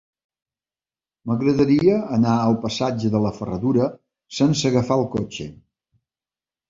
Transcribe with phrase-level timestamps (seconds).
[1.31, 3.91] M'agradaria anar al passatge de la Ferradura
[4.39, 5.51] sense agafar el cotxe.